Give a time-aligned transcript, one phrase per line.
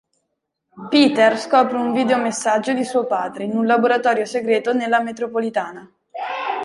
[0.89, 5.87] Peter scopre un videomessaggio di suo padre in un laboratorio segreto nella metropolitana.